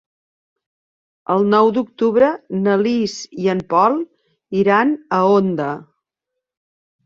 El 1.33 1.45
nou 1.49 1.69
d'octubre 1.75 2.31
na 2.63 2.79
Lis 2.87 3.19
i 3.45 3.53
en 3.55 3.63
Pol 3.77 4.01
iran 4.65 4.99
a 5.19 5.23
Onda. 5.39 5.73